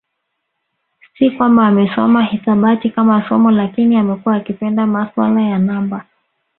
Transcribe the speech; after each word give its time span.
Si 1.17 1.31
kwamba 1.31 1.67
amesoma 1.67 2.23
hisabati 2.25 2.89
kama 2.89 3.27
somo 3.29 3.51
lakini 3.51 3.95
amekuwa 3.97 4.35
akipenda 4.35 4.87
masuala 4.87 5.41
ya 5.41 5.57
namba 5.59 6.05